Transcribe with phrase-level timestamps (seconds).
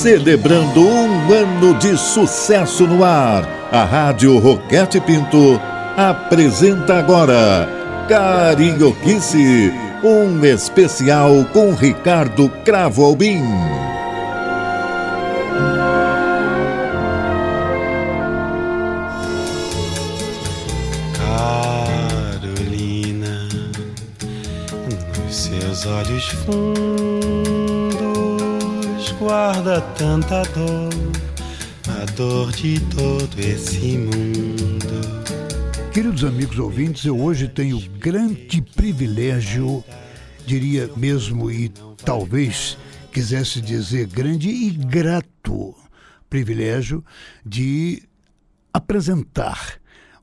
[0.00, 5.60] Celebrando um ano de sucesso no ar, a Rádio Roquete Pinto
[5.94, 7.68] apresenta agora
[8.08, 9.70] Carioquice,
[10.02, 13.42] um especial com Ricardo Cravo Albim.
[26.44, 27.90] Fundos
[29.18, 30.90] guarda tanta dor,
[31.88, 34.70] a dor de todo esse mundo.
[35.92, 39.84] Queridos amigos ouvintes, eu hoje tenho o grande privilégio,
[40.46, 41.68] diria mesmo e
[42.04, 42.78] talvez
[43.12, 45.74] quisesse dizer grande e grato
[46.28, 47.04] privilégio
[47.44, 48.02] de
[48.72, 49.79] apresentar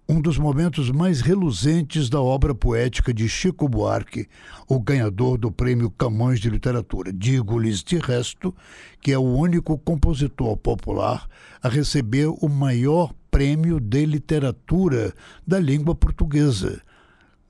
[0.10, 4.26] um dos momentos mais reluzentes da obra poética de Chico Buarque,
[4.66, 7.12] o ganhador do Prêmio Camões de Literatura.
[7.12, 8.56] Digo-lhes de resto
[9.02, 11.28] que é o único compositor popular
[11.62, 15.14] a receber o maior prêmio de literatura
[15.46, 16.82] da língua portuguesa,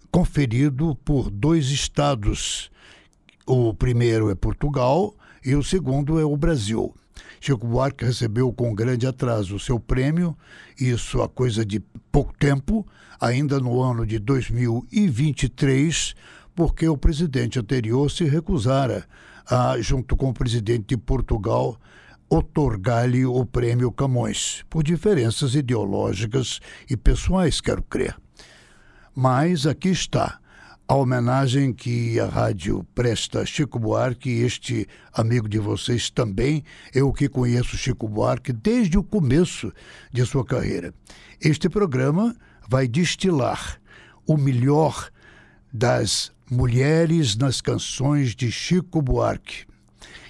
[0.10, 2.72] conferido por dois estados.
[3.46, 5.14] O primeiro é Portugal
[5.46, 6.96] e o segundo é o Brasil.
[7.40, 10.38] Chico Buarque recebeu com grande atraso o seu prêmio,
[10.80, 11.80] isso há coisa de
[12.12, 12.86] pouco tempo,
[13.20, 16.16] ainda no ano de 2023,
[16.56, 19.06] porque o presidente anterior se recusara
[19.50, 21.80] a, junto com o presidente de Portugal,
[22.30, 28.16] otorgar-lhe o prêmio Camões, por diferenças ideológicas e pessoais, quero crer.
[29.16, 30.40] Mas aqui está
[30.88, 37.12] a homenagem que a rádio presta a Chico Buarque, este amigo de vocês também, eu
[37.12, 39.74] que conheço Chico Buarque desde o começo
[40.14, 40.94] de sua carreira.
[41.42, 42.34] Este programa
[42.70, 43.82] vai destilar
[44.26, 45.10] o melhor
[45.74, 49.66] das mulheres nas canções de Chico Buarque.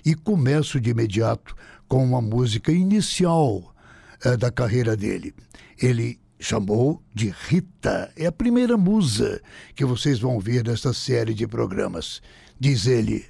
[0.04, 1.56] E começo de imediato
[1.88, 3.76] com uma música inicial
[4.24, 5.36] eh, da carreira dele.
[5.80, 8.12] Ele chamou de Rita.
[8.16, 9.42] É a primeira musa
[9.76, 12.22] que vocês vão ver nesta série de programas.
[12.60, 13.26] Diz ele.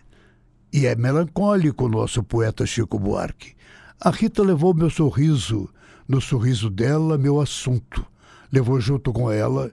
[0.71, 3.55] E é melancólico o nosso poeta Chico Buarque.
[3.99, 5.69] A Rita levou meu sorriso,
[6.07, 8.05] no sorriso dela, meu assunto.
[8.51, 9.71] Levou junto com ela,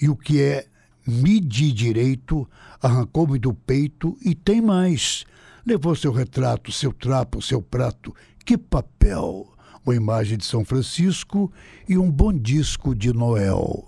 [0.00, 0.66] e o que é
[1.06, 2.48] midi direito,
[2.80, 5.24] arrancou-me do peito e tem mais.
[5.66, 8.14] Levou seu retrato, seu trapo, seu prato.
[8.44, 9.53] Que papel!
[9.84, 11.52] Uma imagem de São Francisco
[11.88, 13.84] e um bom disco de Noel.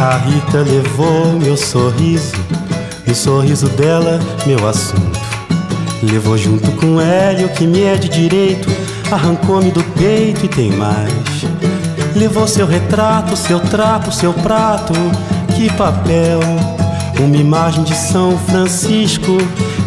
[0.00, 2.36] A Rita levou meu sorriso,
[3.06, 5.18] e o sorriso dela, meu assunto.
[6.02, 8.68] Levou junto com ela o que me é de direito,
[9.10, 11.47] arrancou-me do peito e tem mais.
[12.14, 14.92] Levou seu retrato, seu trapo, seu prato,
[15.56, 16.40] que papel.
[17.20, 19.38] Uma imagem de São Francisco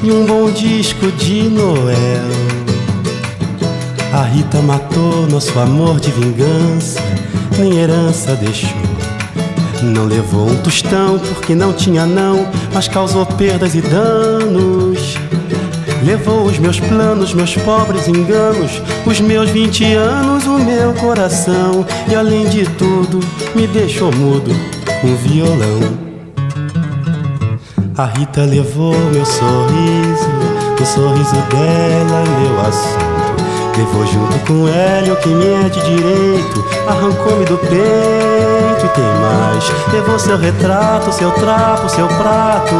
[0.03, 2.51] e um bom disco de Noel.
[4.13, 6.99] A Rita matou nosso amor de vingança,
[7.57, 8.69] nem herança deixou.
[9.81, 14.80] Não levou um tostão porque não tinha não, mas causou perdas e danos.
[16.03, 21.85] Levou os meus planos, meus pobres enganos, os meus vinte anos, o meu coração.
[22.09, 23.19] E além de tudo,
[23.53, 24.51] me deixou mudo,
[25.03, 26.11] um violão.
[27.95, 30.29] A Rita levou meu sorriso,
[30.81, 33.21] o sorriso dela, meu assunto.
[33.77, 39.03] Levou junto com ela o que me é de direito, arrancou-me do peito e tem
[39.03, 39.93] mais.
[39.93, 42.75] Levou seu retrato, seu trapo, seu prato,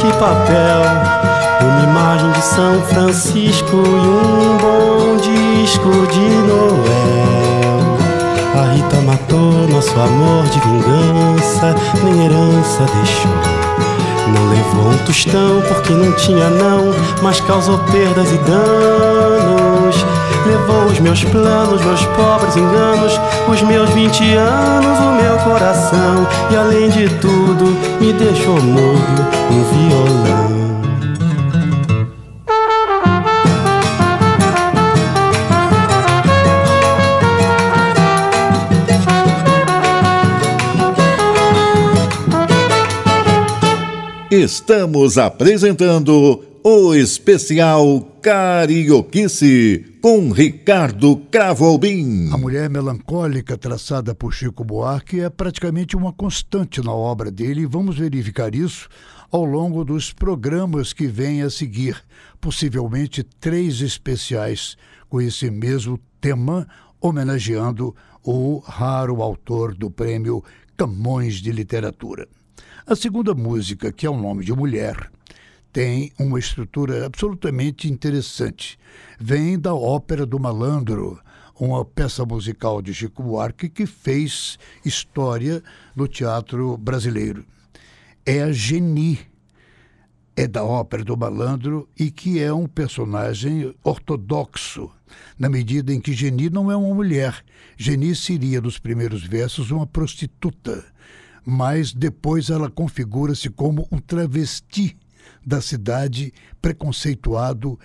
[0.00, 7.98] que papel uma imagem de São Francisco e um bom disco de Noel.
[8.54, 13.60] A Rita matou nosso amor de vingança, nem herança deixou.
[14.34, 19.96] Não levou um tostão porque não tinha não, mas causou perdas e danos.
[20.46, 26.26] Levou os meus planos, meus pobres enganos, os meus vinte anos, o meu coração.
[26.50, 30.69] E além de tudo, me deixou mudo um violão.
[44.40, 52.30] Estamos apresentando o especial Carioquice com Ricardo Cravo Albim.
[52.32, 57.66] A mulher melancólica traçada por Chico Buarque é praticamente uma constante na obra dele e
[57.66, 58.88] vamos verificar isso
[59.30, 62.02] ao longo dos programas que vêm a seguir,
[62.40, 64.74] possivelmente três especiais
[65.10, 66.66] com esse mesmo tema,
[66.98, 67.94] homenageando
[68.24, 70.42] o raro autor do prêmio
[70.78, 72.26] Camões de Literatura.
[72.86, 75.10] A segunda música, que é o nome de mulher,
[75.72, 78.78] tem uma estrutura absolutamente interessante.
[79.18, 81.20] Vem da Ópera do Malandro,
[81.58, 85.62] uma peça musical de Chico Buarque que fez história
[85.94, 87.44] no teatro brasileiro.
[88.24, 89.18] É a Geni,
[90.34, 94.90] é da Ópera do Malandro e que é um personagem ortodoxo,
[95.38, 97.44] na medida em que Geni não é uma mulher.
[97.76, 100.84] Geni seria, nos primeiros versos, uma prostituta,
[101.44, 104.96] mas depois ela configura-se como um travesti
[105.44, 107.78] da cidade, preconceituado,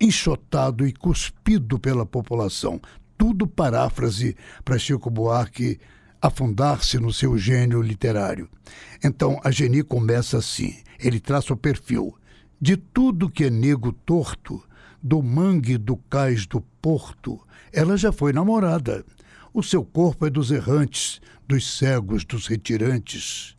[0.00, 2.80] enxotado e cuspido pela população.
[3.16, 5.78] Tudo paráfrase para Chico Buarque
[6.20, 8.48] afundar-se no seu gênio literário.
[9.02, 10.76] Então, a Geni começa assim.
[10.98, 12.14] Ele traça o perfil.
[12.60, 14.62] De tudo que é nego torto,
[15.02, 17.40] do mangue do cais do porto,
[17.72, 19.04] ela já foi namorada.
[19.58, 23.56] O seu corpo é dos errantes, dos cegos, dos retirantes,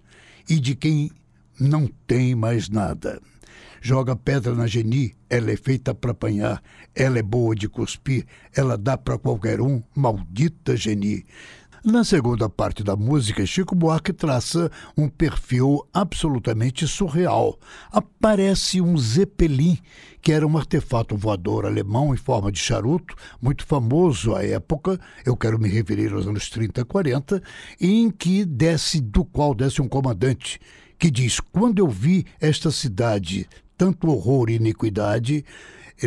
[0.49, 1.11] e de quem
[1.59, 3.21] não tem mais nada.
[3.81, 6.63] Joga pedra na Geni, ela é feita para apanhar,
[6.95, 8.25] ela é boa de cuspir,
[8.55, 11.25] ela dá para qualquer um, maldita Geni.
[11.83, 17.57] Na segunda parte da música, Chico Buarque traça um perfil absolutamente surreal.
[17.89, 19.79] Aparece um Zeppelin,
[20.21, 25.37] que era um artefato voador alemão em forma de charuto, muito famoso à época, eu
[25.37, 27.43] quero me referir aos anos 30 e 40,
[27.79, 30.59] em que desce, do qual desce um comandante
[30.97, 33.47] que diz: Quando eu vi esta cidade,
[33.77, 35.45] tanto horror e iniquidade,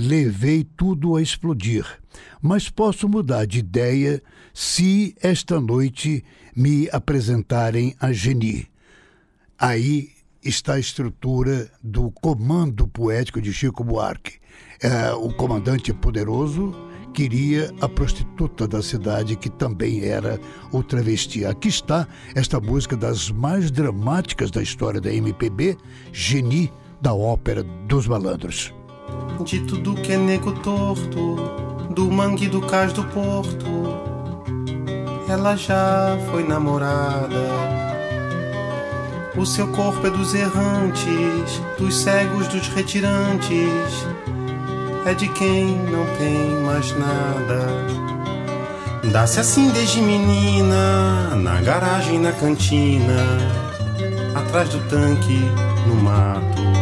[0.00, 1.84] levei tudo a explodir.
[2.40, 4.22] Mas posso mudar de ideia
[4.52, 6.24] se esta noite
[6.54, 8.66] me apresentarem a Geni.
[9.58, 10.10] Aí
[10.44, 14.38] está a estrutura do comando poético de Chico Buarque.
[14.80, 16.74] É, o comandante poderoso
[17.12, 20.40] queria a prostituta da cidade, que também era
[20.72, 21.44] o travesti.
[21.44, 25.76] Aqui está esta música das mais dramáticas da história da MPB,
[26.12, 28.72] Geni, da Ópera dos Malandros.
[29.44, 31.36] De tudo que é nego torto,
[31.90, 33.66] do mangue do cais do porto,
[35.28, 37.82] ela já foi namorada.
[39.36, 44.06] O seu corpo é dos errantes, dos cegos, dos retirantes
[45.04, 47.66] é de quem não tem mais nada.
[49.10, 53.26] Dá-se assim desde menina, na garagem, na cantina,
[54.34, 55.40] atrás do tanque,
[55.86, 56.81] no mato.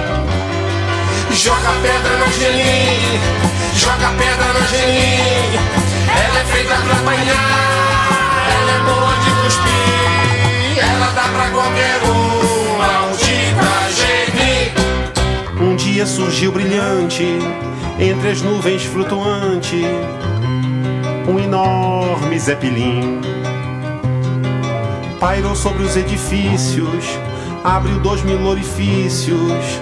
[1.33, 3.19] Joga pedra na gelim,
[3.75, 5.57] joga pedra na gelim.
[6.07, 12.77] Ela é feita pra apanhar, ela é boa de cuspir, ela dá pra qualquer um,
[12.77, 15.65] maldita geni.
[15.65, 17.39] Um dia surgiu brilhante,
[17.97, 19.83] entre as nuvens flutuante,
[21.27, 23.21] um enorme zeppelin.
[25.19, 27.05] Pairou sobre os edifícios,
[27.63, 29.81] abriu dois mil orifícios,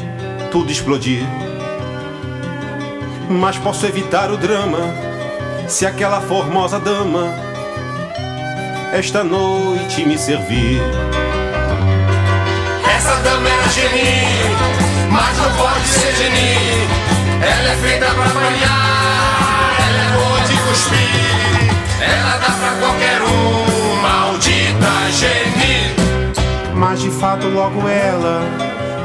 [0.51, 1.23] tudo explodir.
[3.29, 4.93] Mas posso evitar o drama
[5.67, 7.33] se aquela formosa dama
[8.93, 10.81] esta noite me servir.
[12.93, 16.57] Essa dama é a Geni, mas não pode ser Geni.
[17.41, 21.31] Ela é feita pra apanhar, ela é boa de cuspir.
[22.01, 25.95] Ela dá pra qualquer um, maldita Geni.
[26.75, 28.41] Mas de fato logo ela,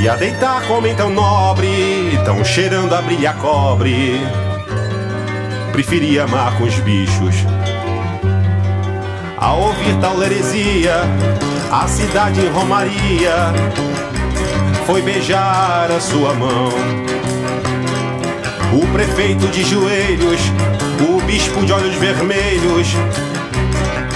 [0.00, 4.20] E a deitar com homem tão nobre, tão cheirando a brilha cobre,
[5.72, 7.36] preferia amar com os bichos.
[9.38, 10.94] Ao ouvir tal heresia,
[11.70, 13.52] a cidade em Romaria
[14.86, 16.68] foi beijar a sua mão.
[18.72, 20.40] O prefeito de joelhos,
[21.08, 22.88] o bispo de olhos vermelhos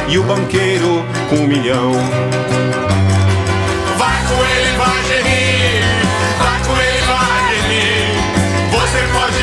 [0.09, 1.93] e o banqueiro com um milhão.
[3.97, 4.88] Vai com ele, vai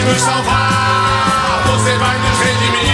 [0.06, 2.86] nos salvar, você vai nos redimir.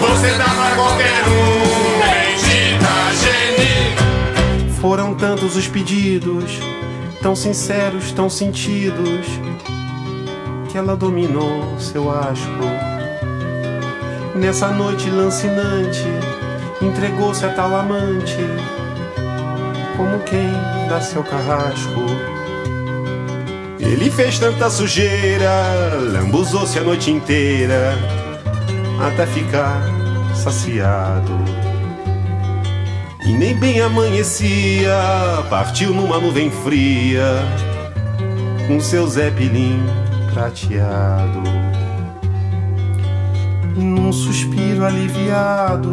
[0.00, 2.88] Você dá pra qualquer um, bendita
[3.20, 4.70] Geni.
[4.80, 6.58] Foram tantos os pedidos,
[7.22, 9.26] tão sinceros, tão sentidos,
[10.70, 12.64] que ela dominou seu asco.
[14.34, 16.06] Nessa noite lancinante,
[16.80, 18.38] entregou-se a tal amante,
[19.96, 20.50] como quem
[20.88, 22.29] dá seu carrasco.
[23.90, 25.50] Ele fez tanta sujeira,
[26.12, 27.98] lambuzou-se a noite inteira,
[29.04, 29.82] até ficar
[30.32, 31.32] saciado.
[33.26, 34.94] E nem bem amanhecia,
[35.50, 37.24] partiu numa nuvem fria,
[38.68, 39.82] com seu zeppelin
[40.32, 41.42] prateado.
[43.74, 45.90] Num suspiro aliviado,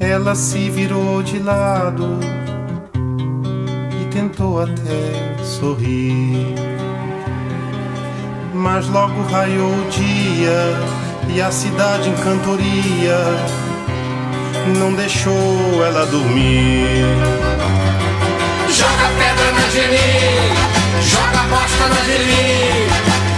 [0.00, 2.18] ela se virou de lado
[4.12, 6.54] tentou até sorrir.
[8.54, 10.76] Mas logo raiou o dia
[11.34, 13.18] e a cidade em cantoria
[14.78, 17.04] não deixou ela dormir.
[18.68, 20.52] Joga pedra na Geni,
[21.02, 22.88] joga bosta na Geni.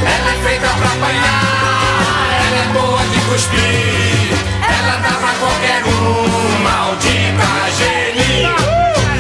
[0.03, 4.35] Ela é feita pra apanhar, ela é boa de cuspir.
[4.63, 8.49] Ela dá pra qualquer um, maldita Geni.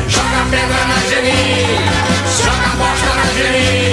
[0.08, 0.93] Joga pedra na
[3.34, 3.90] Geni.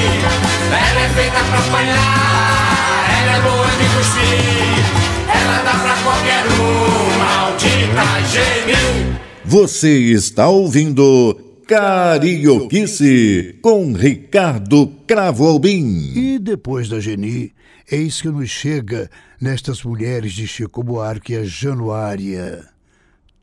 [0.70, 4.86] Ela é feita pra apanhar, ela é boa de cuspir.
[5.34, 9.20] Ela dá pra qualquer um, maldita Geni.
[9.44, 11.34] Você está ouvindo
[11.68, 16.14] Carioquice com Ricardo Cravo Albim.
[16.16, 17.52] E depois da Geni,
[17.92, 19.10] eis que nos chega
[19.42, 22.64] nestas mulheres de Chico Buarque a Januária,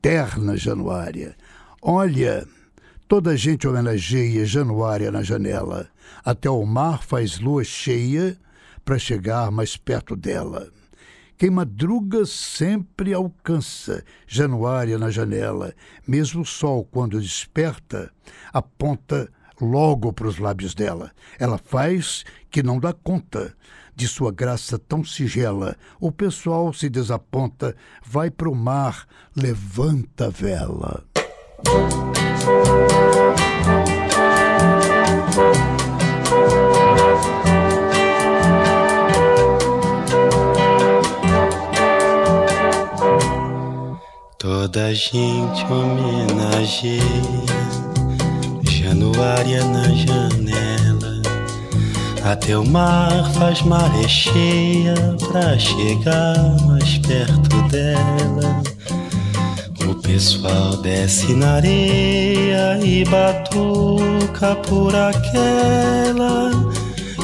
[0.00, 1.34] terna Januária.
[1.82, 2.46] Olha,
[3.08, 5.88] toda a gente homenageia Januária na janela.
[6.22, 8.36] Até o mar faz lua cheia
[8.84, 10.68] para chegar mais perto dela.
[11.38, 15.72] Quem madruga sempre alcança Januária na janela.
[16.06, 18.10] Mesmo o sol, quando desperta,
[18.52, 21.10] aponta logo para os lábios dela.
[21.38, 23.54] Ela faz que não dá conta
[23.96, 25.76] de sua graça tão sigela.
[25.98, 27.74] O pessoal se desaponta,
[28.04, 31.04] vai para o mar, levanta a vela.
[44.38, 47.02] Toda gente homenageia
[48.62, 51.22] Januária na janela.
[52.24, 54.94] Até o mar faz maré cheia
[55.28, 56.36] pra chegar
[56.66, 58.62] mais perto dela.
[60.02, 66.50] Pessoal desce na areia e batuca por aquela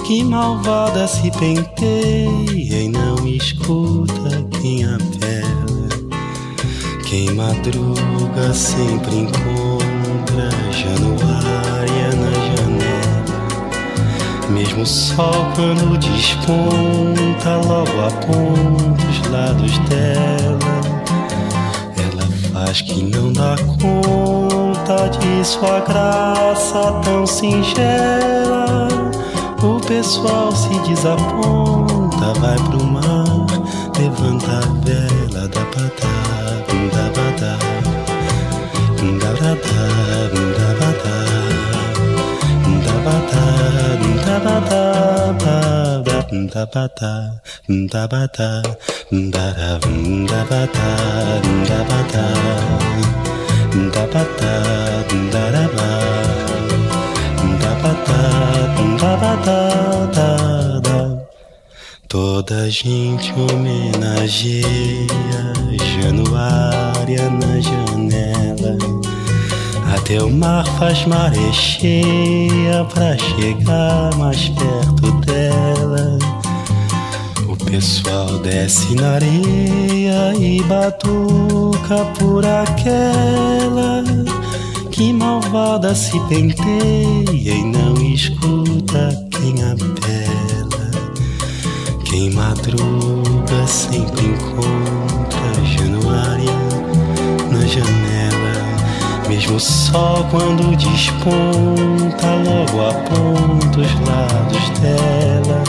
[0.07, 5.89] que malvada se penteia e não escuta quem apela.
[7.09, 13.05] Quem madruga sempre encontra Januária na janela.
[14.51, 20.84] Mesmo o sol quando desponta, logo aponta os lados dela.
[22.65, 28.89] Faz que não dá conta de sua graça tão singela.
[29.63, 33.47] O pessoal se desaponta, vai pro mar,
[33.99, 36.65] levanta a vela da patada.
[36.95, 37.57] Da ba da,
[39.33, 40.04] da
[46.35, 47.33] da, da ba da,
[47.91, 48.63] da ba da,
[49.11, 49.79] da da,
[50.29, 50.89] da ba da,
[51.69, 52.25] da ba da,
[53.91, 54.55] da ba da,
[55.31, 55.89] da ba,
[57.61, 58.21] da ba da,
[59.01, 59.61] da ba da,
[60.17, 60.29] da
[60.81, 60.99] da.
[62.09, 64.65] Toda gente homenageia
[65.79, 69.04] Januária na janela.
[69.95, 76.19] Até o mar faz maré cheia pra chegar mais perto dela.
[77.49, 84.03] O pessoal desce na areia e batuca por aquela
[84.91, 90.91] que malvada se penteia e não escuta quem apela.
[92.05, 96.51] Quem madruga sempre encontra Januária
[97.51, 98.14] na janela.
[99.35, 105.61] Mesmo só quando desponta, logo aponta os lados dela.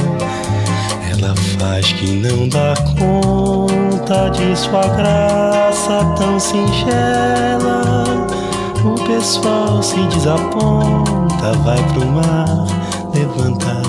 [1.10, 8.04] Ela faz que não dá conta de sua graça tão singela.
[8.86, 12.68] O pessoal se desaponta, vai pro mar,
[13.16, 13.85] levanta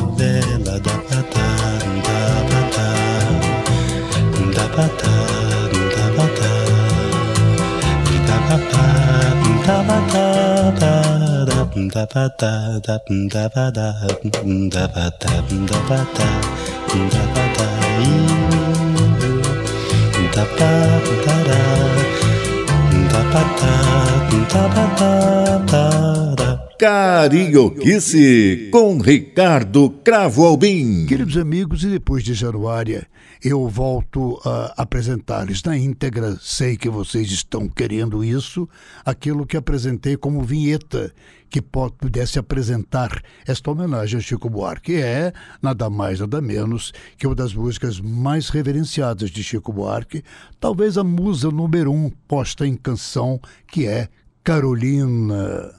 [26.78, 31.04] Carioquice com Ricardo Cravo Albim.
[31.06, 33.06] Queridos amigos, e depois de Januária,
[33.42, 38.68] eu volto a apresentar-lhes na íntegra, sei que vocês estão querendo isso,
[39.04, 41.12] aquilo que apresentei como vinheta,
[41.48, 44.96] que pudesse apresentar esta homenagem a Chico Buarque.
[44.96, 50.22] É, nada mais, nada menos, que uma das músicas mais reverenciadas de Chico Buarque,
[50.60, 54.08] talvez a musa número um posta em canção, que é
[54.42, 55.72] Carolina.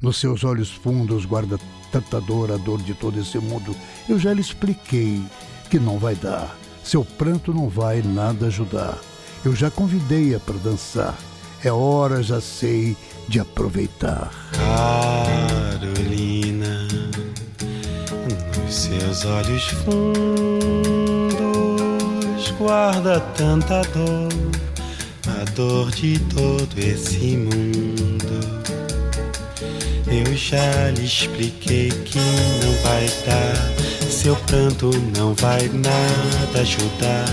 [0.00, 1.58] Nos seus olhos fundos guarda
[1.92, 3.74] tanta dor, a dor de todo esse mundo.
[4.08, 5.22] Eu já lhe expliquei
[5.70, 6.56] que não vai dar.
[6.82, 8.98] Seu pranto não vai nada ajudar.
[9.44, 11.16] Eu já convidei-a para dançar.
[11.64, 12.96] É hora, já sei,
[13.28, 14.30] de aproveitar.
[15.70, 16.88] Carolina,
[18.64, 20.92] nos seus olhos fundos
[22.62, 24.28] guarda tanta dor,
[25.26, 28.62] a dor de todo esse mundo.
[30.06, 33.56] Eu já lhe expliquei que não vai dar,
[34.08, 37.26] seu pranto não vai nada ajudar.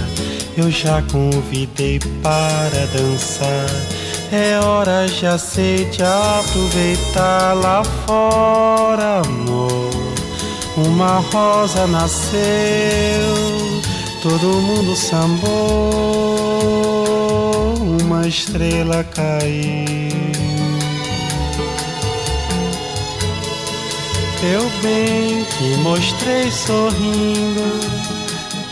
[0.57, 3.69] Eu já convidei para dançar.
[4.31, 5.89] É hora, já sei,
[6.39, 9.89] aproveitar lá fora, amor.
[10.77, 12.39] Uma rosa nasceu,
[14.21, 15.49] todo mundo sambou,
[18.03, 19.89] uma estrela caiu.
[24.41, 27.79] Eu bem que mostrei sorrindo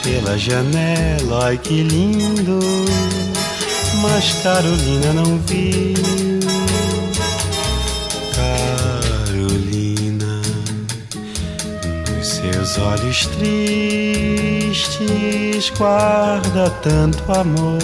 [0.03, 2.59] pela janela, ai que lindo.
[4.01, 5.95] Mas Carolina não viu.
[9.25, 10.41] Carolina,
[12.15, 14.27] nos seus olhos tristes
[15.77, 17.79] guarda tanto amor,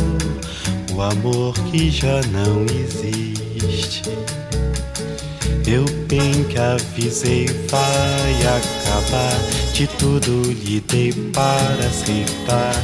[0.93, 4.03] o amor que já não existe.
[5.65, 9.62] Eu bem que avisei, vai acabar.
[9.73, 12.75] De tudo lhe dei para aceitar.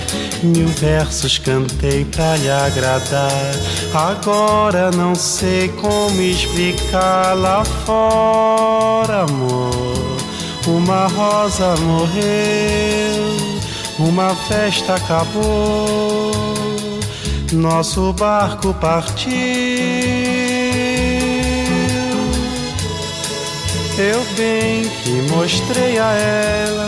[0.42, 3.52] Mil versos cantei pra lhe agradar.
[3.94, 10.18] Agora não sei como explicar lá fora, amor.
[10.66, 13.38] Uma rosa morreu,
[14.00, 16.32] uma festa acabou.
[17.54, 20.19] Nosso barco partiu.
[24.00, 26.88] Eu bem que mostrei a ela.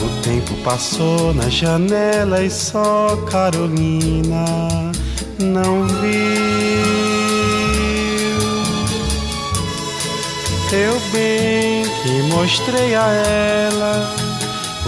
[0.00, 4.44] O tempo passou na janela e só Carolina
[5.38, 6.14] não viu.
[10.72, 14.16] Eu bem que mostrei a ela.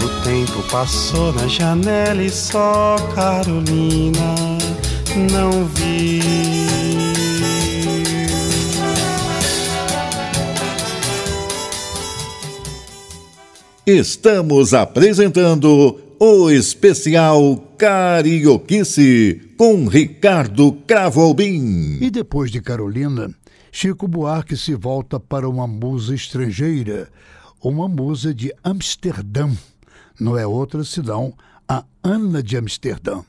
[0.03, 4.35] O tempo passou na janela e só Carolina
[5.31, 6.56] não viu.
[13.89, 21.97] Estamos apresentando o especial Carioquice com Ricardo Cravo Albim.
[22.01, 23.33] E depois de Carolina,
[23.71, 27.07] Chico Buarque se volta para uma musa estrangeira,
[27.63, 29.49] uma musa de Amsterdã.
[30.19, 31.33] Não é outra senão
[31.65, 33.23] a Ana de Amsterdã.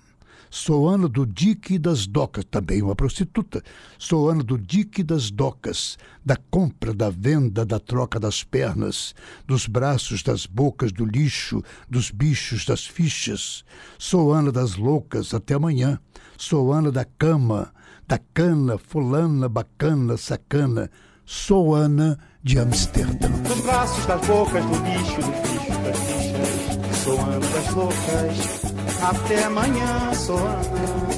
[0.50, 3.62] Sou Ana do Dique das Docas, também uma prostituta.
[3.98, 9.14] Sou Ana do Dique das Docas, da compra, da venda, da troca das pernas,
[9.46, 13.64] dos braços, das bocas, do lixo, dos bichos, das fichas.
[13.98, 15.98] Sou Ana das loucas, até amanhã.
[16.36, 17.72] Sou Ana da cama,
[18.06, 20.90] da cana, fulana, bacana, sacana,
[21.30, 23.28] Soana de Amsterdã.
[23.28, 25.72] Nos braços das bocas, do lixo, do bicho,
[26.88, 30.62] das Soana das loucas, até amanhã, Soana,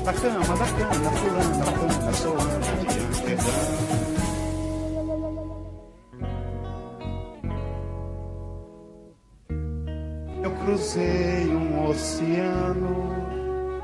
[0.05, 3.91] da cama, da cana, fulana, bacana, Soana de Amsterdã.
[10.43, 13.11] Eu cruzei um oceano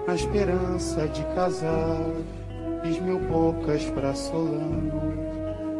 [0.06, 2.00] na esperança de casar.
[2.82, 4.92] Fiz mil bocas pra Solano,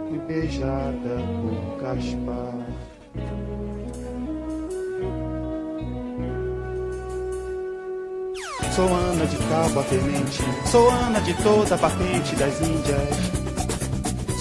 [0.08, 2.66] fui beijada por Gaspar.
[8.74, 13.46] Sou Ana de tábua tenente, sou Ana de toda a patente das Índias.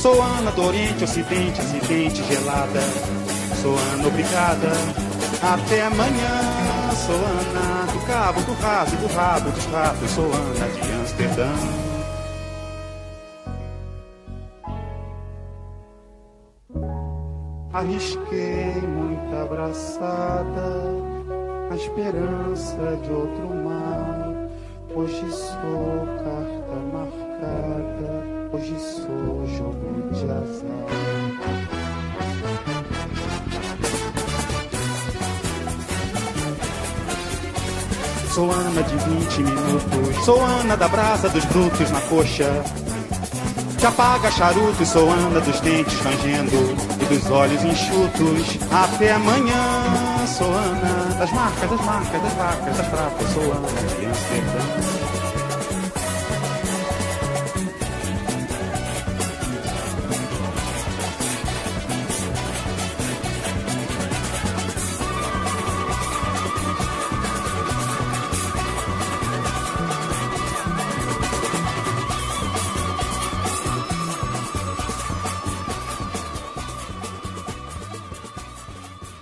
[0.02, 2.82] Sou Ana do Oriente, Ocidente, Acidente, gelada.
[3.62, 4.72] Sou Ana obrigada,
[5.42, 6.92] até amanhã.
[7.06, 10.12] Sou Ana do cabo, do raso, do rabo dos ratos.
[10.12, 11.86] Sou Ana de Amsterdã.
[17.74, 20.84] Arrisquei muita abraçada,
[21.70, 23.65] a esperança de outro mar.
[24.98, 30.86] Hoje sou carta marcada, hoje sou jogo de azar.
[38.34, 42.64] Sou Ana de 20 minutos, sou Ana da brasa dos brutos na coxa.
[43.86, 48.58] Que apaga charutos, sou Ana dos dentes rangendo e dos olhos enxutos.
[48.72, 53.68] Até amanhã, sou Ana das marcas, das marcas, das vacas, das pratas, sou Ana
[54.00, 54.95] de Amsterdã.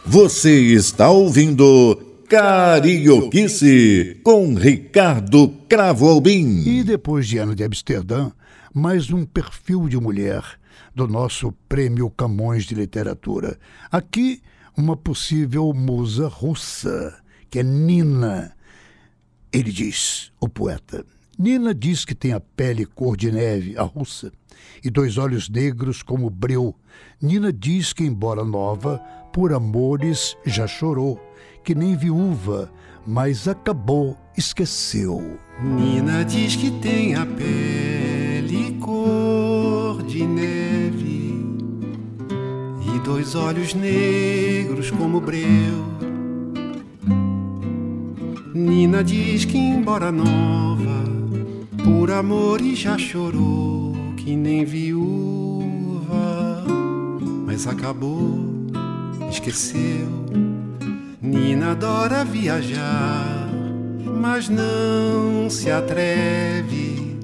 [0.05, 1.95] Você está ouvindo
[2.27, 6.61] Carioquice com Ricardo Cravo Albim.
[6.67, 8.29] E depois de Ana de Amsterdã,
[8.73, 10.43] mais um perfil de mulher
[10.93, 13.57] do nosso Prêmio Camões de Literatura.
[13.89, 14.41] Aqui,
[14.75, 17.17] uma possível musa russa,
[17.49, 18.51] que é Nina.
[19.53, 21.05] Ele diz, o poeta.
[21.39, 24.33] Nina diz que tem a pele cor de neve, a russa,
[24.83, 26.75] e dois olhos negros como breu.
[27.21, 29.01] Nina diz que, embora nova,
[29.33, 31.19] por amores já chorou,
[31.63, 32.71] que nem viúva,
[33.05, 35.39] mas acabou, esqueceu.
[35.59, 41.33] Nina diz que tem a pele cor de neve
[42.95, 45.83] e dois olhos negros como breu.
[48.53, 51.03] Nina diz que, embora nova,
[51.83, 56.63] por amores já chorou, que nem viúva,
[57.47, 58.52] mas acabou
[59.33, 60.07] esqueceu.
[61.21, 63.49] Nina adora viajar,
[64.21, 67.17] mas não se atreve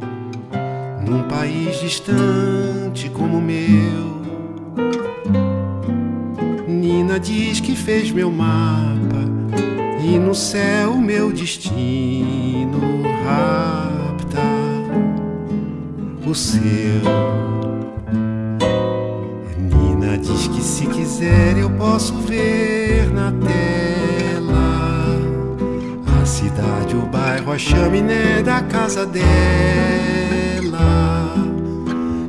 [1.07, 4.19] num país distante como o meu.
[6.67, 9.19] Nina diz que fez meu mapa
[10.03, 14.39] e no céu meu destino rapta
[16.25, 17.58] o seu
[20.17, 25.19] diz que se quiser eu posso ver na tela
[26.21, 29.29] a cidade, o bairro, a chaminé da casa dela.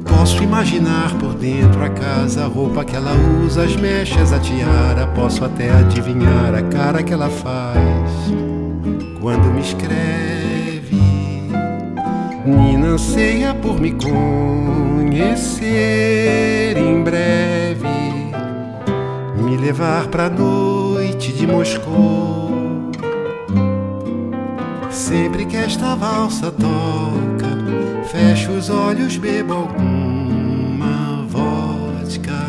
[0.04, 3.12] Posso imaginar por dentro a casa, a roupa que ela
[3.44, 5.06] usa, as mechas, a tiara.
[5.08, 7.80] Posso até adivinhar a cara que ela faz
[9.20, 11.00] quando me escreve.
[12.44, 15.20] Nina anseia por me conhecer
[16.76, 17.49] em breve
[19.50, 22.52] me levar pra noite de Moscou.
[24.88, 27.48] Sempre que esta valsa toca,
[28.06, 32.46] fecho os olhos, bebo alguma vodka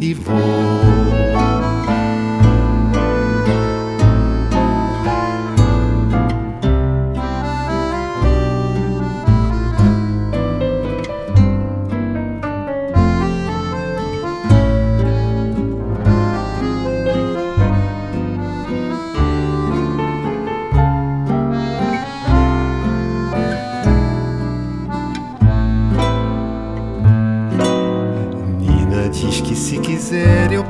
[0.00, 1.29] e vou.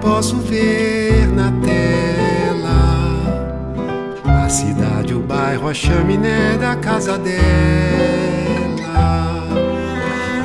[0.01, 2.81] Posso ver na tela
[4.45, 7.41] a cidade, o bairro, a chaminé da casa dela.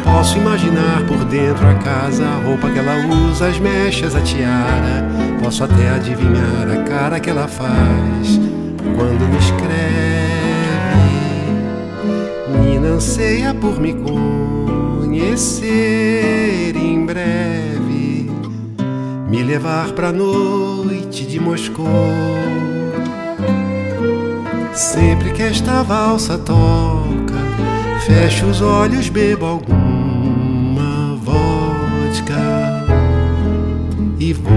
[0.04, 2.96] Posso imaginar por dentro a casa, a roupa que ela
[3.30, 5.08] usa, as mechas, a tiara.
[5.44, 8.39] Posso até adivinhar a cara que ela faz
[8.96, 9.76] quando me escreve.
[12.60, 13.94] Nina anseia por me
[15.04, 15.76] conhecer
[19.36, 21.86] me levar pra noite de Moscou.
[24.74, 27.36] Sempre que esta valsa toca,
[28.06, 32.86] fecho os olhos, bebo alguma vodka
[34.17, 34.54] e vou.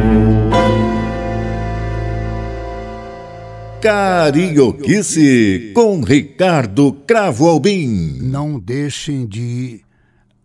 [3.81, 8.19] Carioquice com Ricardo Cravo Albim.
[8.21, 9.81] Não deixem de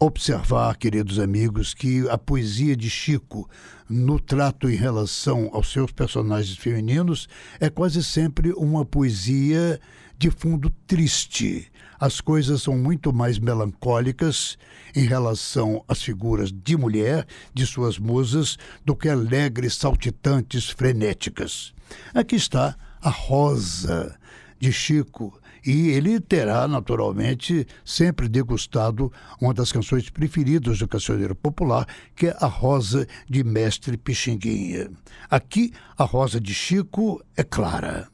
[0.06, 3.50] observar, queridos amigos, que a poesia de Chico,
[3.90, 9.80] no trato em relação aos seus personagens femininos, é quase sempre uma poesia
[10.18, 11.72] de fundo triste.
[11.98, 14.58] As coisas são muito mais melancólicas
[14.94, 21.74] em relação às figuras de mulher, de suas musas, do que alegres, saltitantes, frenéticas.
[22.14, 24.18] Aqui está a Rosa
[24.60, 31.88] de Chico, e ele terá, naturalmente, sempre degustado uma das canções preferidas do cancioneiro popular,
[32.16, 34.92] que é a Rosa de Mestre Pixinguinha.
[35.30, 38.08] Aqui, a Rosa de Chico é clara.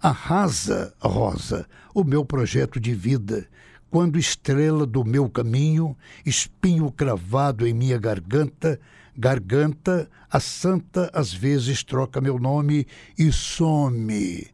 [0.00, 3.46] Arrasa, Rosa, o meu projeto de vida,
[3.90, 8.80] quando estrela do meu caminho, espinho cravado em minha garganta,
[9.16, 12.86] garganta, a santa às vezes troca meu nome
[13.18, 14.52] e some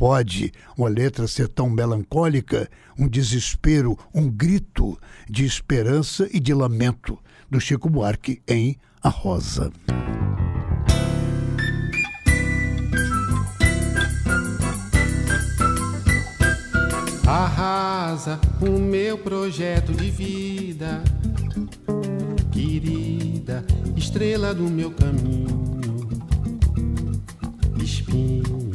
[0.00, 7.18] Pode uma letra ser tão melancólica, um desespero, um grito de esperança e de lamento
[7.50, 9.70] do Chico Buarque em A Rosa.
[17.26, 21.04] Arrasa o meu projeto de vida,
[22.50, 23.62] querida
[23.94, 25.78] estrela do meu caminho,
[27.84, 28.69] espinho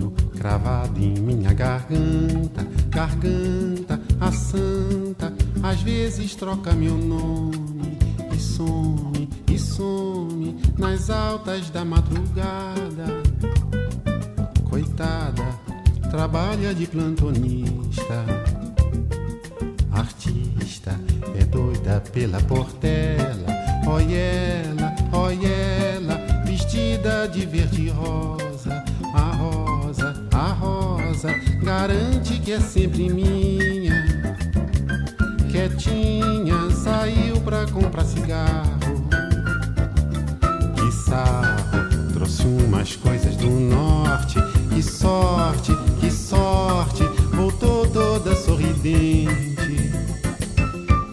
[0.45, 7.97] cravado em minha garganta, garganta, a santa, às vezes troca meu nome
[8.31, 13.23] e some, e some nas altas da madrugada.
[14.69, 15.43] Coitada,
[16.11, 18.23] trabalha de plantonista,
[19.91, 20.91] artista,
[21.39, 23.47] é doida pela portela,
[23.87, 29.75] olha ela, olha ela, vestida de verde rosa, a rosa
[30.59, 34.05] rosa garante que é sempre minha.
[35.51, 39.07] Quietinha saiu pra comprar cigarro.
[40.75, 44.35] Que sarro, trouxe umas coisas do norte.
[44.69, 49.91] Que sorte, que sorte, voltou toda sorridente.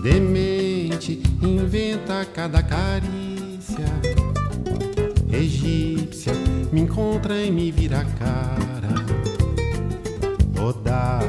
[0.02, 3.86] Demente, inventa cada carícia.
[5.30, 6.32] Egípcia,
[6.72, 9.01] me encontra e me vira a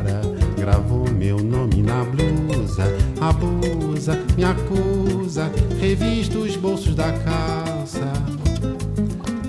[0.03, 0.21] cara.
[0.57, 2.83] Gravou meu nome na blusa,
[3.19, 8.11] abusa, me acusa, revista os bolsos da calça.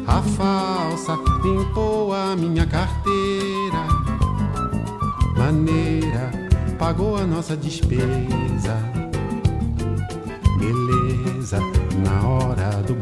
[0.06, 3.86] A falsa limpou a minha carteira,
[5.36, 6.30] maneira
[6.78, 8.76] pagou a nossa despesa.
[10.58, 11.58] Beleza,
[12.04, 12.94] na hora do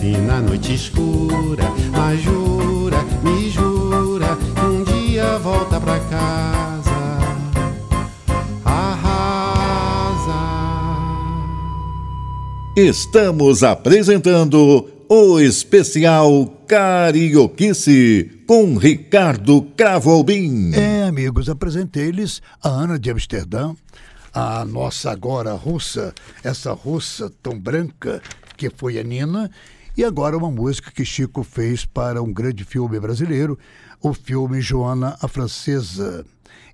[0.00, 6.90] esquece na noite escura, mas jura, me jura, que um dia volta pra casa.
[8.64, 10.32] Arrasa.
[12.76, 20.72] Estamos apresentando o especial Carioquice com Ricardo Cravo Albim.
[20.72, 23.74] É, amigos, apresentei-lhes a Ana de Amsterdã,
[24.32, 28.22] a nossa agora russa, essa russa tão branca
[28.56, 29.50] que foi a Nina,
[29.96, 33.58] e agora uma música que Chico fez para um grande filme brasileiro,
[34.00, 36.24] o filme Joana a Francesa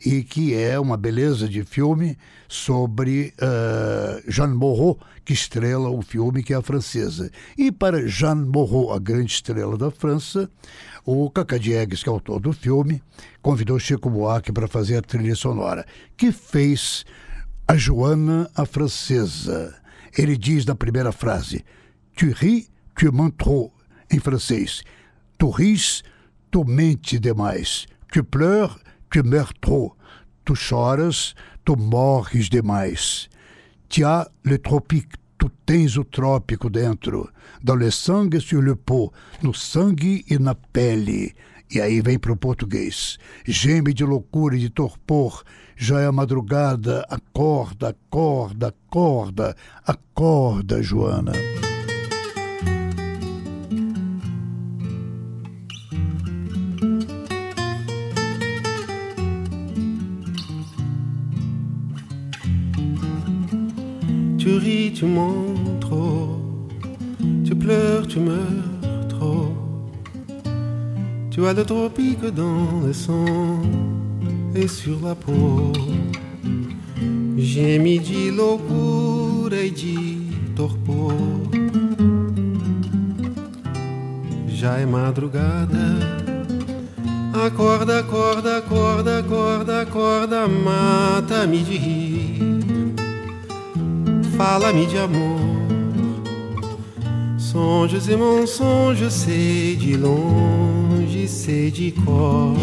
[0.05, 2.17] e que é uma beleza de filme
[2.49, 7.31] sobre uh, Jeanne Moreau, que estrela o filme que é a francesa.
[7.57, 10.49] E para Jeanne Moreau, a grande estrela da França,
[11.05, 13.03] o Cacá Diegues, que é autor do filme,
[13.43, 15.85] convidou Chico Buarque para fazer a trilha sonora,
[16.17, 17.05] que fez
[17.67, 19.75] a Joana a francesa.
[20.17, 21.65] Ele diz na primeira frase:
[22.17, 23.73] Tu ris, tu mens trop,
[24.11, 24.83] em francês.
[25.39, 26.03] Tu ris,
[26.51, 27.87] tu mentes demais.
[28.11, 28.79] Tu pleures,
[29.11, 29.95] tu meurs trop.
[30.45, 33.29] Tu choras, tu morres demais.
[33.89, 37.29] Tu as le tropique, tu tens o trópico dentro.
[37.63, 41.35] Dans le sangue sur le peau, no sangue e na pele.
[41.71, 43.19] E aí vem para o português.
[43.45, 45.43] Geme de loucura e de torpor.
[45.77, 47.05] Já é a madrugada.
[47.11, 49.57] Acorda, acorda, acorda.
[49.85, 51.33] Acorda, Joana.
[64.47, 66.39] Tu ris, tu mens trop.
[67.45, 69.49] Tu pleures, tu meurs trop.
[71.33, 73.61] Tu as le tropique dans le sang
[74.55, 75.73] et sur la peau.
[77.37, 81.13] J'ai mis de loucura e de torpor.
[84.47, 85.89] Já é madrugada.
[87.35, 92.56] Acorda, acorda, acorda, acorda, acorda, mata-me de rir.
[94.37, 95.41] Fala-me de amor.
[97.39, 102.55] Sonhos e mensonges, sei de longe, sei de cor.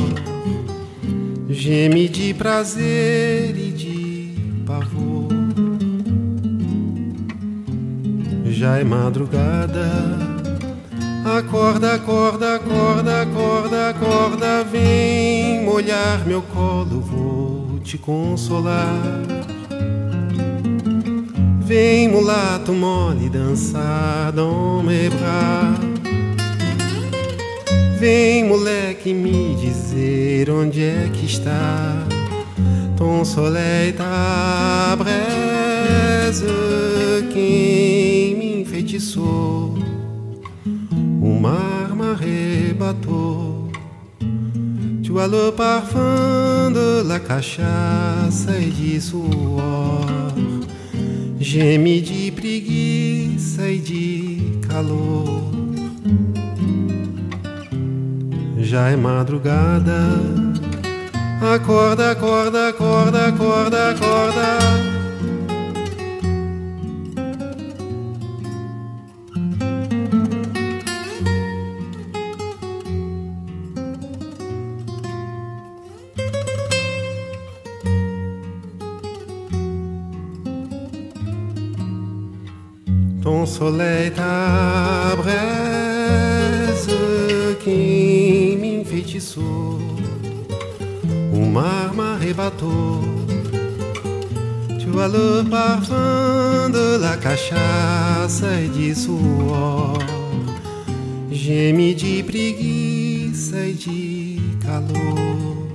[1.49, 4.35] Geme de prazer e de
[4.67, 5.29] pavor.
[8.45, 9.89] Já é madrugada.
[11.25, 19.23] Acorda, acorda, acorda, acorda, acorda, vem molhar meu colo, vou te consolar.
[21.65, 24.33] Vem mulato mole dançar
[24.83, 25.79] mes bras.
[27.97, 32.05] Vem moleque me dizer onde é que está
[32.97, 36.43] Ton soleil ta braise
[37.31, 39.77] Quem me enfeitiçou.
[41.21, 43.71] O mar m'arrebatou
[45.01, 50.52] Tu as le parfum de la cachaça e de suor
[51.43, 55.51] Geme de preguiça e de calor
[58.59, 60.07] já é madrugada.
[61.53, 64.92] Acorda, acorda, acorda, acorda, acorda.
[83.45, 85.27] Soleil t'abraise
[87.63, 89.79] qui m'enfeitiçou
[91.33, 93.01] O mar m'arrebatou
[94.93, 99.97] Tu as le parfum de la cachaça e de suor.
[101.31, 105.67] Geme de preguiça e de calor.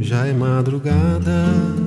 [0.00, 1.79] Já é madrugada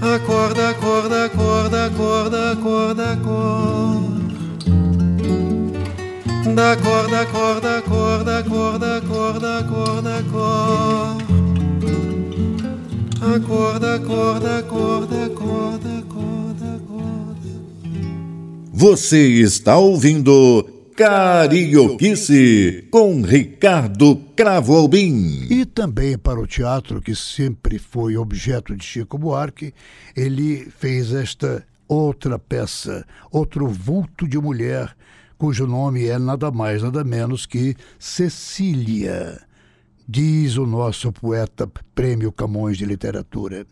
[0.00, 4.18] Acorda, acorda, acorda, acorda, acorda, acorda
[6.58, 11.24] da corda, corda, corda, corda, corda, corda, corda.
[13.20, 17.50] Acorda, corda, corda, corda, corda, corda.
[18.72, 25.48] Você está ouvindo Carioquice com Ricardo Cravo Albim.
[25.50, 29.74] E também para o teatro, que sempre foi objeto de Chico Buarque,
[30.14, 34.94] ele fez esta outra peça, outro vulto de mulher
[35.36, 39.42] cujo nome é nada mais, nada menos que Cecília.
[40.08, 43.66] Diz o nosso poeta Prêmio Camões de Literatura.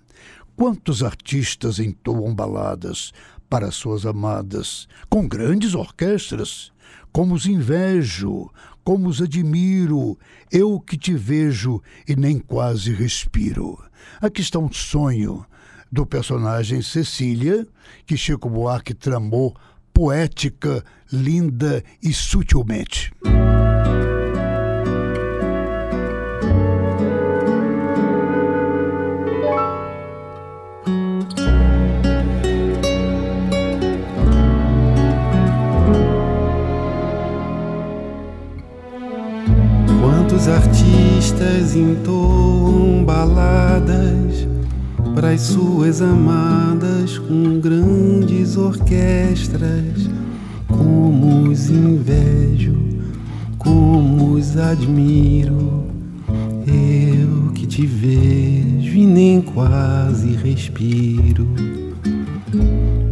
[0.57, 3.12] Quantos artistas entoam baladas
[3.48, 6.72] para suas amadas, com grandes orquestras?
[7.12, 8.51] Como os invejo,
[8.85, 10.18] como os admiro,
[10.51, 13.79] eu que te vejo e nem quase respiro.
[14.20, 15.44] Aqui está um sonho
[15.90, 17.66] do personagem Cecília,
[18.07, 19.57] que Chico Buarque tramou
[19.92, 23.12] poética, linda e sutilmente.
[40.37, 44.47] Quantos artistas entoam baladas
[45.14, 50.11] para as suas amadas com grandes orquestras.
[50.68, 52.76] Como os invejo,
[53.57, 55.84] como os admiro.
[56.66, 61.49] Eu que te vejo e nem quase respiro.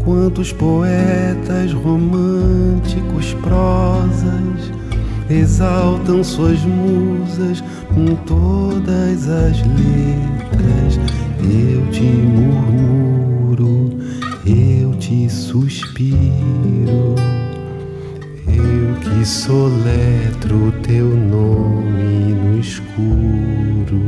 [0.05, 4.84] Quantos poetas românticos, prosas,
[5.31, 7.63] exaltam suas musas
[7.95, 10.99] com todas as letras.
[11.41, 13.91] Eu te murmuro,
[14.47, 17.15] eu te suspiro,
[18.47, 24.01] eu que soletro teu nome no escuro.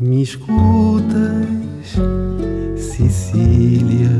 [0.00, 1.46] Me escutas,
[2.76, 4.10] Cecília,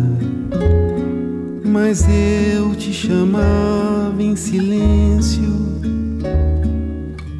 [1.65, 2.93] mas eu te
[4.21, 5.53] em silêncio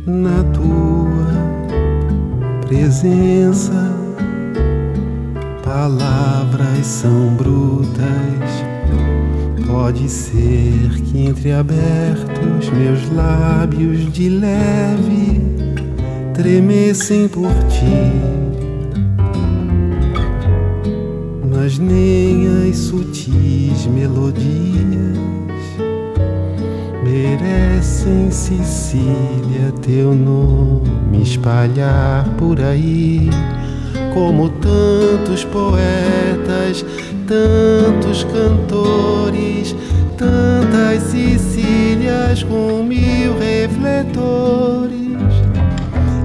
[0.07, 1.25] na tua
[2.67, 3.93] presença.
[5.63, 8.05] Palavras são brutas.
[9.67, 15.41] Pode ser que entreabertos meus lábios de leve
[16.35, 18.13] tremessem por ti.
[21.51, 25.44] Mas nem as sutis melodias
[27.15, 33.31] merecem, Cecília, teu nome espalhar por aí.
[34.13, 36.85] Como tantos poetas,
[37.27, 39.77] tantos cantores,
[40.19, 44.95] tantas Cecílias com mil refletores.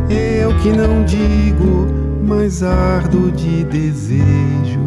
[0.09, 1.87] Eu que não digo,
[2.23, 4.79] mas ardo de desejo.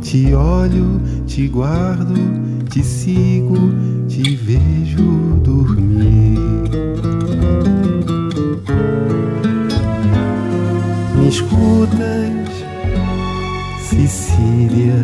[0.00, 3.56] Te olho, te guardo, te sigo,
[4.08, 5.02] te vejo
[5.42, 6.38] dormir.
[11.16, 12.48] Me escutas,
[13.80, 15.02] Cecília,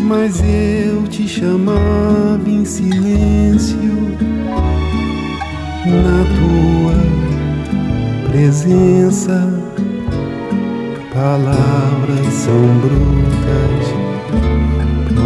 [0.00, 3.92] mas eu te chamava em silêncio
[5.86, 6.96] na tua
[8.30, 9.48] presença.
[11.12, 14.01] Palavras são brutas.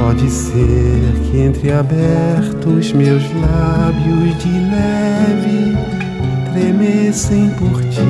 [0.06, 5.76] Pode ser que entreabertos meus lábios de leve
[6.52, 8.06] tremessem por ti.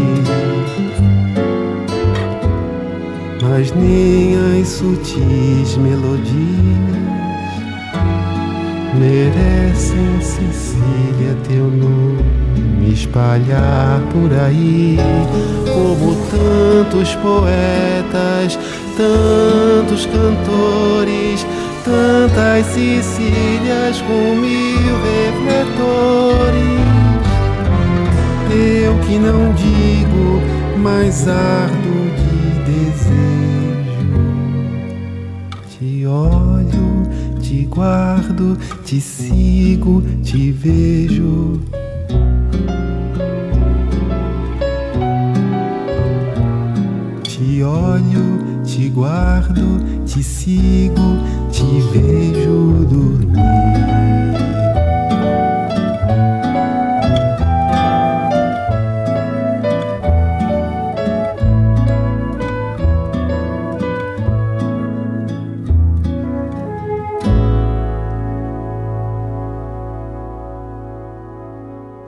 [3.40, 6.36] Mas nem as sutis melodias
[8.98, 14.98] merecem, Cecília, teu nome espalhar por aí.
[15.72, 18.58] Como tantos poetas,
[18.96, 21.46] tantos cantores,
[21.86, 26.56] tantas Cecílias com mil refletores.
[28.50, 30.42] Eu que não digo,
[30.82, 32.36] mas ardo de
[32.72, 34.16] desejo.
[35.70, 41.60] Te olho, te guardo, te sigo, te vejo.
[47.22, 48.35] Te olho,
[48.76, 51.16] te guardo, te sigo,
[51.50, 53.95] te vejo dormir.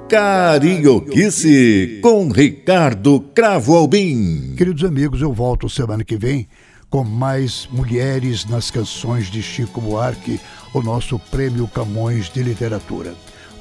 [0.08, 4.54] Carioquice com Ricardo Cravo Albim.
[4.56, 6.48] Queridos amigos, eu volto semana que vem
[6.88, 10.40] com mais mulheres nas canções de Chico Buarque,
[10.72, 13.12] o nosso Prêmio Camões de Literatura.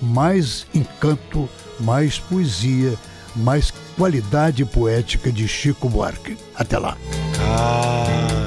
[0.01, 1.49] Mais encanto,
[1.81, 2.93] mais poesia,
[3.35, 6.37] mais qualidade poética de Chico Buarque.
[6.55, 6.97] Até lá.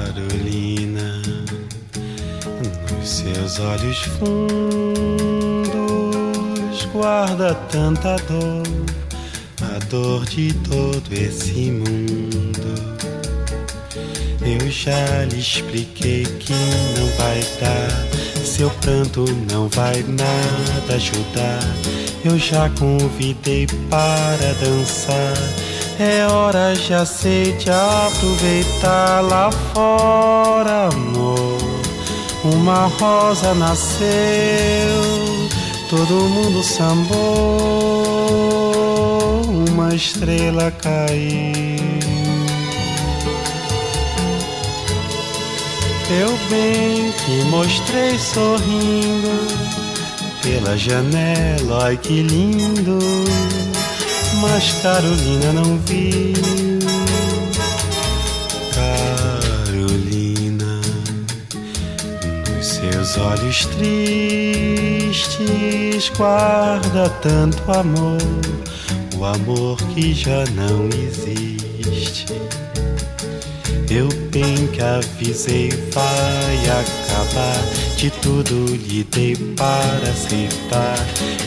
[0.09, 1.21] Carolina,
[2.97, 5.40] nos seus olhos fundos
[6.93, 8.63] guarda tanta dor,
[9.61, 12.51] a dor de todo esse mundo.
[14.43, 21.59] Eu já lhe expliquei que não vai dar, seu pranto não vai nada ajudar.
[22.23, 25.37] Eu já convidei para dançar.
[25.99, 31.57] É hora, já sei de aproveitar lá fora, amor.
[32.43, 34.07] Uma rosa nasceu,
[35.91, 37.11] todo mundo sambou,
[39.69, 41.81] uma estrela caiu.
[46.09, 49.31] Eu bem que mostrei sorrindo
[50.41, 52.97] pela janela, ai que lindo.
[54.39, 56.70] Mas Carolina não viu.
[63.11, 65.01] Nos olhos tristes
[66.15, 68.21] guarda tanto amor,
[69.17, 72.27] o amor que já não existe.
[73.89, 77.61] Eu bem que avisei, vai acabar.
[77.97, 80.95] De tudo lhe dei para aceitar.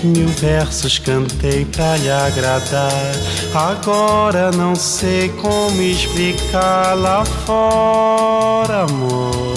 [0.05, 3.15] Mil versos cantei pra lhe agradar.
[3.55, 9.54] Agora não sei como explicar lá fora, amor.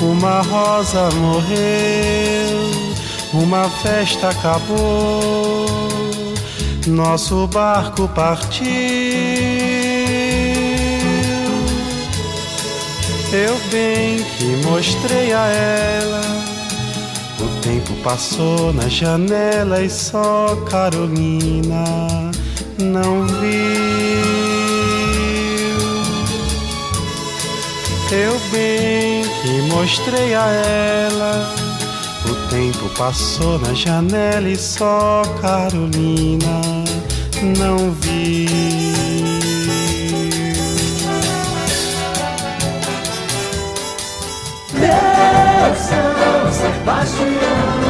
[0.00, 2.70] Uma rosa morreu,
[3.34, 5.66] uma festa acabou,
[6.86, 8.68] nosso barco partiu.
[13.32, 16.22] Eu bem que mostrei a ela.
[17.40, 22.30] O tempo passou na janela e só Carolina
[22.78, 23.48] não viu.
[28.10, 31.54] Eu bem que mostrei a ela.
[32.24, 36.60] O tempo passou na janela e só Carolina
[37.58, 38.48] não viu.
[44.74, 47.87] Meu São Sebastião,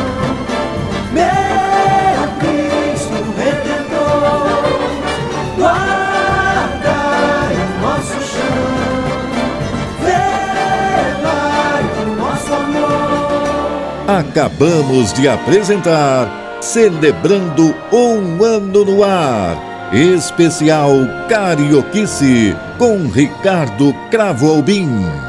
[14.19, 19.57] Acabamos de apresentar Celebrando um Ano no Ar.
[19.93, 20.91] Especial
[21.29, 25.28] Carioquice com Ricardo Cravo Albim.